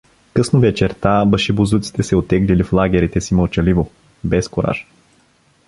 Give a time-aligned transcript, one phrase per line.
[0.37, 3.89] Късно вечерта башибозуците се оттеглили в лагерите си мълчаливо,
[4.23, 4.87] без кураж.